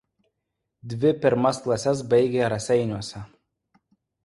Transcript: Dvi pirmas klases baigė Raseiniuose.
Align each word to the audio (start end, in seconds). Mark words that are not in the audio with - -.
Dvi 0.93 1.11
pirmas 1.25 1.61
klases 1.67 2.03
baigė 2.15 2.51
Raseiniuose. 2.55 3.25